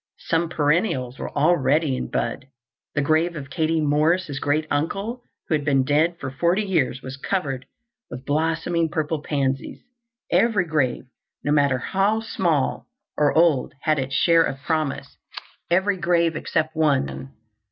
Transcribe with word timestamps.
Some 0.17 0.49
perennials 0.49 1.19
were 1.19 1.29
already 1.37 1.95
in 1.95 2.09
bud. 2.09 2.47
The 2.95 3.03
grave 3.03 3.35
of 3.35 3.51
Katie 3.51 3.81
Morris' 3.81 4.39
great 4.39 4.65
uncle, 4.71 5.21
who 5.47 5.53
had 5.53 5.63
been 5.63 5.83
dead 5.83 6.17
for 6.19 6.31
forty 6.31 6.63
years, 6.63 7.03
was 7.03 7.17
covered 7.17 7.67
with 8.09 8.25
blossoming 8.25 8.89
purple 8.89 9.21
pansies. 9.21 9.79
Every 10.31 10.65
grave, 10.65 11.03
no 11.43 11.51
matter 11.51 11.77
how 11.77 12.19
small 12.19 12.87
or 13.15 13.31
old, 13.37 13.73
had 13.83 13.99
its 13.99 14.15
share 14.15 14.41
of 14.41 14.57
promise—every 14.63 15.97
grave 15.97 16.35
except 16.35 16.75
one. 16.75 17.35